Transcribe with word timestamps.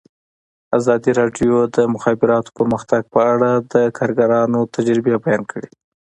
ازادي 0.77 1.11
راډیو 1.19 1.55
د 1.67 1.69
د 1.75 1.77
مخابراتو 1.93 2.55
پرمختګ 2.57 3.01
په 3.13 3.19
اړه 3.33 3.51
د 3.73 3.75
کارګرانو 3.97 4.59
تجربې 4.75 5.15
بیان 5.23 5.41
کړي. 5.51 5.69